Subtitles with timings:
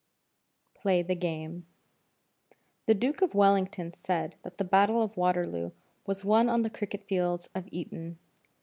[0.73, 1.67] PLAY THE GAME
[2.87, 5.69] The Duke of Wellington said that the battle of Waterloo
[6.07, 8.17] was won on the cricket fields of Eton.